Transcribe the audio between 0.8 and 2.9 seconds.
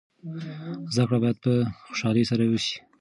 زده کړه باید په خوشحالۍ سره وسي.